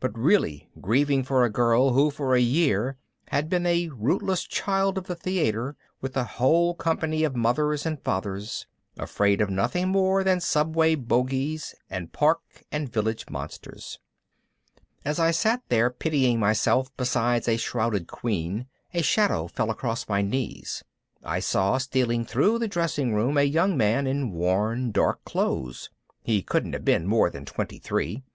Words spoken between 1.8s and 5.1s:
who for a year had been a rootless child of